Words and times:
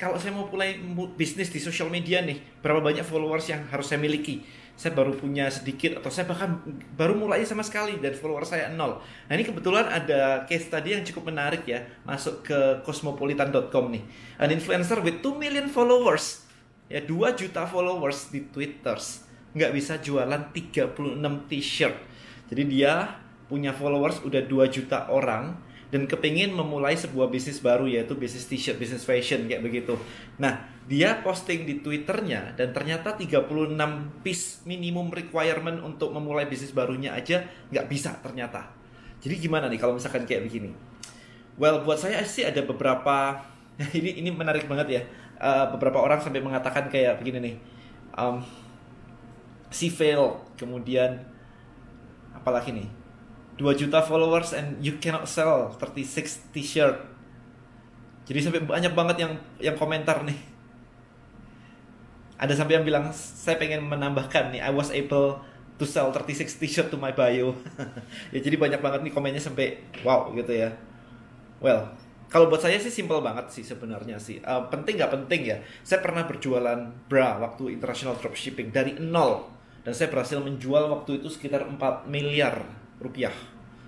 kalau 0.00 0.16
saya 0.16 0.32
mau 0.32 0.48
mulai 0.48 0.80
mu- 0.80 1.12
bisnis 1.12 1.52
di 1.52 1.60
sosial 1.60 1.92
media 1.92 2.24
nih, 2.24 2.40
berapa 2.64 2.80
banyak 2.80 3.04
followers 3.04 3.52
yang 3.52 3.60
harus 3.68 3.92
saya 3.92 4.00
miliki? 4.00 4.40
Saya 4.76 4.96
baru 4.96 5.12
punya 5.16 5.48
sedikit 5.52 6.00
atau 6.00 6.08
saya 6.08 6.28
bahkan 6.28 6.60
baru 6.96 7.16
mulai 7.16 7.44
sama 7.44 7.64
sekali 7.64 8.00
dan 8.00 8.12
followers 8.16 8.52
saya 8.52 8.72
nol. 8.72 9.00
Nah 9.00 9.32
ini 9.36 9.44
kebetulan 9.44 9.88
ada 9.88 10.44
case 10.48 10.68
tadi 10.72 10.96
yang 10.96 11.04
cukup 11.04 11.28
menarik 11.32 11.64
ya, 11.68 11.84
masuk 12.08 12.44
ke 12.44 12.58
cosmopolitan.com 12.84 13.84
nih. 13.92 14.04
An 14.40 14.52
influencer 14.52 15.00
with 15.00 15.20
2 15.20 15.36
million 15.36 15.68
followers, 15.68 16.44
ya 16.88 17.00
2 17.04 17.36
juta 17.36 17.64
followers 17.64 18.28
di 18.32 18.48
Twitter, 18.52 18.96
nggak 19.56 19.72
bisa 19.72 19.96
jualan 20.00 20.52
36 20.52 20.92
t-shirt. 21.48 21.96
Jadi 22.52 22.62
dia 22.68 23.16
punya 23.48 23.72
followers 23.72 24.20
udah 24.28 24.44
2 24.44 24.68
juta 24.68 25.08
orang, 25.08 25.56
dan 25.86 26.10
kepingin 26.10 26.50
memulai 26.50 26.98
sebuah 26.98 27.30
bisnis 27.30 27.62
baru 27.62 27.86
yaitu 27.86 28.18
bisnis 28.18 28.50
t-shirt, 28.50 28.74
bisnis 28.78 29.06
fashion 29.06 29.46
kayak 29.46 29.62
begitu. 29.62 29.94
Nah, 30.42 30.66
dia 30.86 31.22
posting 31.22 31.62
di 31.62 31.78
Twitternya 31.78 32.58
dan 32.58 32.74
ternyata 32.74 33.14
36 33.14 33.46
piece 34.26 34.66
minimum 34.66 35.10
requirement 35.14 35.78
untuk 35.82 36.10
memulai 36.10 36.50
bisnis 36.50 36.74
barunya 36.74 37.14
aja 37.14 37.46
nggak 37.70 37.86
bisa 37.86 38.18
ternyata. 38.18 38.66
Jadi 39.22 39.34
gimana 39.38 39.70
nih 39.70 39.78
kalau 39.78 39.94
misalkan 39.94 40.26
kayak 40.26 40.46
begini? 40.46 40.70
Well, 41.56 41.86
buat 41.86 42.02
saya 42.02 42.20
sih 42.26 42.44
ada 42.44 42.62
beberapa 42.66 43.40
ini 43.98 44.22
ini 44.22 44.30
menarik 44.34 44.66
banget 44.66 44.88
ya. 44.90 45.02
Uh, 45.36 45.68
beberapa 45.76 46.00
orang 46.00 46.18
sampai 46.18 46.40
mengatakan 46.42 46.88
kayak 46.90 47.22
begini 47.22 47.38
nih. 47.42 47.56
Um, 48.16 48.40
si 49.68 49.92
fail, 49.92 50.40
kemudian 50.56 51.20
apalagi 52.32 52.72
nih? 52.72 53.05
2 53.56 53.80
juta 53.80 54.04
followers 54.04 54.52
and 54.52 54.76
you 54.84 55.00
cannot 55.00 55.24
sell 55.24 55.72
36 55.80 56.52
t-shirt. 56.52 56.96
Jadi 58.28 58.38
sampai 58.42 58.60
banyak 58.60 58.92
banget 58.92 59.16
yang 59.24 59.32
yang 59.56 59.76
komentar 59.80 60.20
nih. 60.28 60.36
Ada 62.36 62.52
sampai 62.52 62.76
yang 62.76 62.84
bilang 62.84 63.08
saya 63.16 63.56
pengen 63.56 63.88
menambahkan 63.88 64.52
nih 64.52 64.60
I 64.60 64.68
was 64.68 64.92
able 64.92 65.40
to 65.80 65.84
sell 65.88 66.12
36 66.12 66.60
t-shirt 66.60 66.88
to 66.92 67.00
my 67.00 67.16
bio. 67.16 67.56
ya 68.34 68.38
jadi 68.44 68.60
banyak 68.60 68.80
banget 68.84 69.00
nih 69.08 69.12
komennya 69.16 69.40
sampai 69.40 69.80
wow 70.04 70.28
gitu 70.36 70.52
ya. 70.52 70.76
Well, 71.64 71.96
kalau 72.28 72.52
buat 72.52 72.60
saya 72.60 72.76
sih 72.76 72.92
simple 72.92 73.24
banget 73.24 73.48
sih 73.48 73.64
sebenarnya 73.64 74.20
sih. 74.20 74.44
Uh, 74.44 74.68
penting 74.68 75.00
nggak 75.00 75.16
penting 75.16 75.48
ya. 75.48 75.56
Saya 75.80 76.04
pernah 76.04 76.28
berjualan 76.28 76.92
bra 77.08 77.40
waktu 77.40 77.80
international 77.80 78.20
dropshipping 78.20 78.68
dari 78.68 79.00
nol 79.00 79.48
dan 79.86 79.96
saya 79.96 80.12
berhasil 80.12 80.42
menjual 80.44 80.92
waktu 80.92 81.24
itu 81.24 81.32
sekitar 81.32 81.64
4 81.64 82.10
miliar 82.10 82.85
rupiah. 83.00 83.34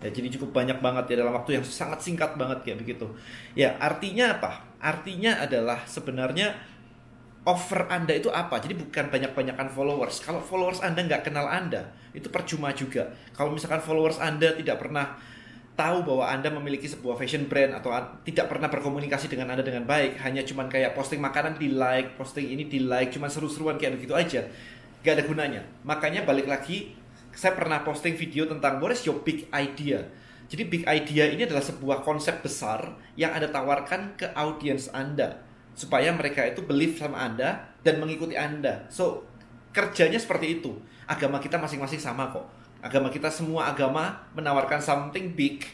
Ya, 0.00 0.08
jadi 0.08 0.32
cukup 0.32 0.56
banyak 0.56 0.80
banget 0.80 1.12
ya 1.12 1.16
dalam 1.20 1.36
waktu 1.36 1.60
yang 1.60 1.64
sangat 1.64 2.00
singkat 2.00 2.32
banget 2.40 2.64
kayak 2.64 2.78
begitu. 2.80 3.04
Ya, 3.52 3.76
artinya 3.76 4.40
apa? 4.40 4.64
Artinya 4.80 5.44
adalah 5.44 5.84
sebenarnya 5.84 6.56
offer 7.44 7.84
Anda 7.88 8.16
itu 8.16 8.32
apa? 8.32 8.60
Jadi 8.64 8.80
bukan 8.80 9.12
banyak-banyakan 9.12 9.68
followers. 9.68 10.24
Kalau 10.24 10.40
followers 10.40 10.80
Anda 10.80 11.04
nggak 11.04 11.28
kenal 11.28 11.44
Anda, 11.44 11.92
itu 12.16 12.32
percuma 12.32 12.72
juga. 12.72 13.12
Kalau 13.36 13.52
misalkan 13.52 13.84
followers 13.84 14.16
Anda 14.20 14.56
tidak 14.56 14.80
pernah 14.80 15.20
tahu 15.76 16.04
bahwa 16.04 16.28
Anda 16.28 16.52
memiliki 16.52 16.84
sebuah 16.84 17.16
fashion 17.16 17.48
brand 17.48 17.72
atau 17.72 17.92
tidak 18.24 18.52
pernah 18.52 18.68
berkomunikasi 18.68 19.32
dengan 19.32 19.52
Anda 19.56 19.64
dengan 19.64 19.88
baik, 19.88 20.20
hanya 20.20 20.44
cuman 20.44 20.68
kayak 20.68 20.92
posting 20.92 21.20
makanan 21.20 21.56
di 21.56 21.72
like, 21.72 22.20
posting 22.20 22.52
ini 22.52 22.68
di 22.68 22.84
like, 22.84 23.08
cuma 23.12 23.32
seru-seruan 23.32 23.80
kayak 23.80 23.96
begitu 23.96 24.12
aja, 24.12 24.44
gak 25.00 25.12
ada 25.16 25.24
gunanya. 25.24 25.64
Makanya 25.88 26.28
balik 26.28 26.44
lagi 26.44 26.92
saya 27.40 27.56
pernah 27.56 27.80
posting 27.80 28.20
video 28.20 28.44
tentang 28.44 28.84
what 28.84 28.92
is 28.92 29.00
your 29.08 29.24
big 29.24 29.48
idea. 29.56 30.04
Jadi 30.52 30.68
big 30.68 30.84
idea 30.84 31.24
ini 31.24 31.48
adalah 31.48 31.64
sebuah 31.64 32.04
konsep 32.04 32.44
besar 32.44 33.00
yang 33.16 33.32
Anda 33.32 33.48
tawarkan 33.48 34.20
ke 34.20 34.28
audiens 34.36 34.92
Anda 34.92 35.40
supaya 35.72 36.12
mereka 36.12 36.44
itu 36.44 36.60
believe 36.60 37.00
sama 37.00 37.16
Anda 37.16 37.72
dan 37.80 37.96
mengikuti 37.96 38.36
Anda. 38.36 38.84
So, 38.92 39.24
kerjanya 39.72 40.20
seperti 40.20 40.60
itu. 40.60 40.76
Agama 41.08 41.40
kita 41.40 41.56
masing-masing 41.56 41.96
sama 41.96 42.28
kok. 42.28 42.44
Agama 42.84 43.08
kita 43.08 43.32
semua 43.32 43.72
agama 43.72 44.20
menawarkan 44.36 44.82
something 44.84 45.32
big 45.32 45.64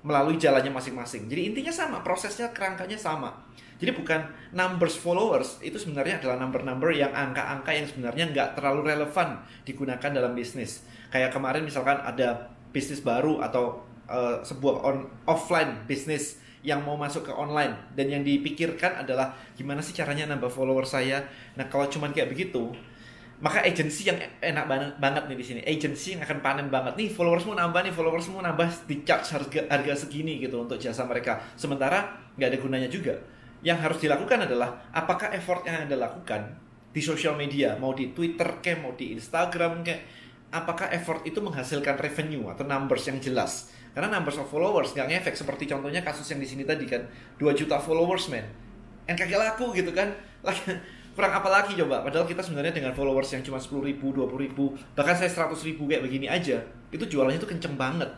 melalui 0.00 0.40
jalannya 0.40 0.72
masing-masing. 0.72 1.28
Jadi 1.28 1.52
intinya 1.52 1.74
sama, 1.74 2.00
prosesnya 2.00 2.48
kerangkanya 2.56 2.96
sama. 2.96 3.36
Jadi 3.82 3.98
bukan 3.98 4.30
numbers 4.54 4.94
followers 4.94 5.58
itu 5.58 5.74
sebenarnya 5.74 6.22
adalah 6.22 6.38
number-number 6.38 6.94
yang 6.94 7.10
angka-angka 7.10 7.74
yang 7.74 7.82
sebenarnya 7.90 8.30
nggak 8.30 8.48
terlalu 8.54 8.94
relevan 8.94 9.42
digunakan 9.66 10.06
dalam 10.06 10.38
bisnis. 10.38 10.86
Kayak 11.10 11.34
kemarin 11.34 11.66
misalkan 11.66 11.98
ada 11.98 12.46
bisnis 12.70 13.02
baru 13.02 13.42
atau 13.42 13.82
uh, 14.06 14.38
sebuah 14.46 14.86
on 14.86 15.10
offline 15.26 15.82
bisnis 15.90 16.38
yang 16.62 16.86
mau 16.86 16.94
masuk 16.94 17.26
ke 17.26 17.34
online 17.34 17.74
dan 17.98 18.06
yang 18.06 18.22
dipikirkan 18.22 19.02
adalah 19.02 19.34
gimana 19.58 19.82
sih 19.82 19.90
caranya 19.98 20.30
nambah 20.30 20.46
follower 20.46 20.86
saya. 20.86 21.26
Nah 21.58 21.66
kalau 21.66 21.90
cuman 21.90 22.14
kayak 22.14 22.30
begitu, 22.30 22.70
maka 23.42 23.66
agensi 23.66 24.06
yang 24.06 24.22
enak 24.38 24.70
banget, 24.70 24.90
banget 25.02 25.26
nih 25.26 25.38
di 25.42 25.42
sini. 25.42 25.60
Agensi 25.66 26.14
yang 26.14 26.22
akan 26.22 26.38
panen 26.38 26.70
banget 26.70 26.94
nih 26.94 27.10
followersmu 27.10 27.58
nambah 27.58 27.82
nih 27.82 27.90
followersmu 27.90 28.38
nambah 28.46 28.86
di 28.86 29.02
charge 29.02 29.34
harga 29.34 29.66
harga 29.66 30.06
segini 30.06 30.38
gitu 30.38 30.62
untuk 30.62 30.78
jasa 30.78 31.02
mereka. 31.02 31.42
Sementara 31.58 32.30
nggak 32.38 32.46
ada 32.46 32.58
gunanya 32.62 32.86
juga 32.86 33.41
yang 33.62 33.78
harus 33.78 34.02
dilakukan 34.02 34.50
adalah 34.50 34.90
apakah 34.90 35.30
effort 35.34 35.62
yang 35.66 35.86
Anda 35.86 35.96
lakukan 35.98 36.58
di 36.92 37.00
sosial 37.00 37.38
media, 37.38 37.78
mau 37.80 37.96
di 37.96 38.12
Twitter 38.12 38.60
kayak 38.60 38.84
mau 38.84 38.92
di 38.92 39.16
Instagram 39.16 39.80
kayak 39.80 40.02
apakah 40.52 40.92
effort 40.92 41.24
itu 41.24 41.40
menghasilkan 41.40 41.96
revenue 41.96 42.52
atau 42.52 42.68
numbers 42.68 43.08
yang 43.08 43.16
jelas. 43.22 43.72
Karena 43.96 44.12
numbers 44.12 44.36
of 44.36 44.48
followers 44.52 44.92
nggak 44.92 45.08
ngefek 45.08 45.34
seperti 45.36 45.64
contohnya 45.68 46.04
kasus 46.04 46.28
yang 46.28 46.40
di 46.40 46.48
sini 46.48 46.68
tadi 46.68 46.84
kan 46.84 47.00
2 47.40 47.48
juta 47.56 47.80
followers 47.80 48.28
men. 48.28 48.44
Yang 49.08 49.24
kagak 49.24 49.40
laku 49.40 49.72
gitu 49.72 49.90
kan. 49.96 50.12
Kurang 51.12 51.32
apa 51.32 51.48
lagi 51.52 51.76
coba? 51.76 52.00
Padahal 52.00 52.24
kita 52.24 52.40
sebenarnya 52.40 52.72
dengan 52.72 52.96
followers 52.96 53.28
yang 53.36 53.44
cuma 53.44 53.60
10 53.60 53.84
ribu, 53.84 54.16
20 54.16 54.32
ribu, 54.48 54.72
bahkan 54.96 55.12
saya 55.12 55.28
100 55.28 55.60
ribu 55.68 55.84
kayak 55.84 56.08
begini 56.08 56.24
aja, 56.24 56.56
itu 56.88 57.04
jualannya 57.04 57.36
itu 57.36 57.44
kenceng 57.44 57.76
banget. 57.76 58.08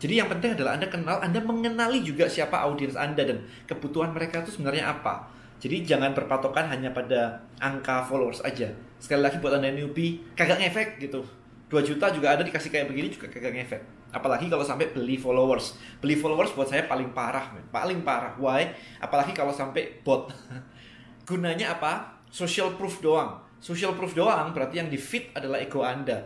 Jadi 0.00 0.16
yang 0.16 0.32
penting 0.32 0.56
adalah 0.56 0.80
Anda 0.80 0.88
kenal, 0.88 1.20
Anda 1.20 1.44
mengenali 1.44 2.00
juga 2.00 2.24
siapa 2.24 2.64
audiens 2.64 2.96
Anda 2.96 3.20
dan 3.20 3.44
kebutuhan 3.68 4.16
mereka 4.16 4.40
itu 4.40 4.56
sebenarnya 4.56 4.96
apa. 4.96 5.28
Jadi 5.60 5.84
jangan 5.84 6.16
berpatokan 6.16 6.72
hanya 6.72 6.88
pada 6.88 7.44
angka 7.60 8.08
followers 8.08 8.40
aja. 8.40 8.72
Sekali 8.96 9.20
lagi 9.20 9.36
buat 9.44 9.60
Anda 9.60 9.68
newbie, 9.68 10.24
kagak 10.32 10.56
ngefek 10.56 10.96
gitu. 11.04 11.20
2 11.68 11.84
juta 11.84 12.10
juga 12.10 12.32
ada 12.32 12.42
dikasih 12.42 12.72
kayak 12.72 12.88
begini 12.88 13.12
juga 13.12 13.28
kagak 13.28 13.52
ngefek. 13.52 13.82
Apalagi 14.10 14.48
kalau 14.48 14.64
sampai 14.64 14.88
beli 14.88 15.20
followers. 15.20 15.76
Beli 16.00 16.16
followers 16.16 16.56
buat 16.56 16.66
saya 16.66 16.88
paling 16.88 17.12
parah, 17.12 17.52
man. 17.52 17.62
paling 17.68 18.00
parah. 18.00 18.34
Why? 18.40 18.72
Apalagi 19.04 19.36
kalau 19.36 19.52
sampai 19.52 20.00
bot. 20.00 20.32
Gunanya 21.28 21.76
apa? 21.76 22.24
Social 22.32 22.72
proof 22.74 23.04
doang. 23.04 23.36
Social 23.60 23.92
proof 23.92 24.16
doang 24.16 24.56
berarti 24.56 24.80
yang 24.80 24.88
di 24.88 24.96
feed 24.96 25.36
adalah 25.36 25.60
ego 25.60 25.84
Anda. 25.84 26.24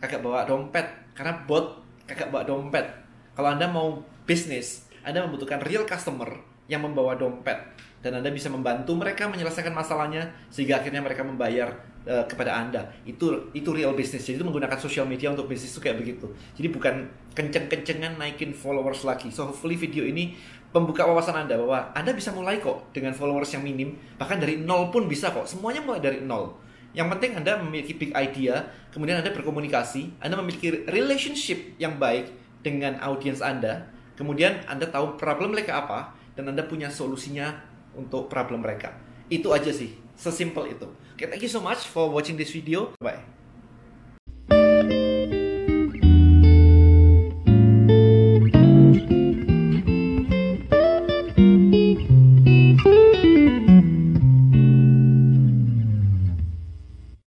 Kagak 0.00 0.24
bawa 0.24 0.48
dompet 0.48 1.12
karena 1.12 1.36
bot 1.44 1.83
kagak 2.04 2.28
bawa 2.32 2.44
dompet. 2.44 2.86
Kalau 3.34 3.48
Anda 3.50 3.66
mau 3.66 4.00
bisnis, 4.24 4.86
Anda 5.02 5.24
membutuhkan 5.26 5.60
real 5.64 5.84
customer 5.84 6.30
yang 6.70 6.80
membawa 6.80 7.18
dompet 7.18 7.56
dan 8.04 8.20
Anda 8.20 8.28
bisa 8.28 8.52
membantu 8.52 8.92
mereka 8.92 9.28
menyelesaikan 9.32 9.72
masalahnya 9.72 10.28
sehingga 10.52 10.76
akhirnya 10.84 11.00
mereka 11.00 11.24
membayar 11.24 11.72
uh, 12.04 12.28
kepada 12.28 12.52
Anda. 12.52 12.92
Itu 13.08 13.48
itu 13.56 13.72
real 13.72 13.96
business. 13.96 14.28
Jadi 14.28 14.40
itu 14.40 14.44
menggunakan 14.44 14.76
sosial 14.76 15.08
media 15.08 15.32
untuk 15.32 15.48
bisnis 15.48 15.72
itu 15.72 15.80
kayak 15.80 16.04
begitu. 16.04 16.28
Jadi 16.52 16.68
bukan 16.68 16.94
kenceng-kencengan 17.32 18.20
naikin 18.20 18.52
followers 18.52 19.08
lagi. 19.08 19.32
So 19.32 19.48
hopefully 19.48 19.80
video 19.80 20.04
ini 20.04 20.36
membuka 20.76 21.08
wawasan 21.08 21.48
Anda 21.48 21.56
bahwa 21.56 21.96
Anda 21.96 22.12
bisa 22.12 22.28
mulai 22.36 22.60
kok 22.60 22.92
dengan 22.92 23.16
followers 23.16 23.48
yang 23.56 23.64
minim, 23.64 23.96
bahkan 24.20 24.36
dari 24.36 24.60
nol 24.60 24.92
pun 24.92 25.08
bisa 25.08 25.32
kok. 25.32 25.48
Semuanya 25.48 25.80
mulai 25.80 26.04
dari 26.04 26.20
nol. 26.20 26.60
Yang 26.94 27.18
penting 27.18 27.32
Anda 27.42 27.58
memiliki 27.58 27.92
big 27.98 28.14
idea, 28.14 28.70
kemudian 28.94 29.18
Anda 29.18 29.34
berkomunikasi, 29.34 30.22
Anda 30.22 30.38
memiliki 30.38 30.86
relationship 30.86 31.74
yang 31.76 31.98
baik 31.98 32.30
dengan 32.62 33.02
audiens 33.02 33.42
Anda, 33.42 33.90
kemudian 34.14 34.62
Anda 34.70 34.86
tahu 34.86 35.18
problem 35.18 35.52
mereka 35.52 35.84
apa, 35.84 36.14
dan 36.38 36.46
Anda 36.54 36.62
punya 36.62 36.88
solusinya 36.88 37.58
untuk 37.98 38.30
problem 38.30 38.62
mereka. 38.62 38.94
Itu 39.26 39.50
aja 39.50 39.74
sih, 39.74 39.98
sesimpel 40.14 40.78
itu. 40.78 40.86
Okay, 41.18 41.26
thank 41.26 41.42
you 41.42 41.50
so 41.50 41.58
much 41.58 41.82
for 41.90 42.06
watching 42.06 42.38
this 42.38 42.54
video. 42.54 42.94
Bye. 43.02 43.43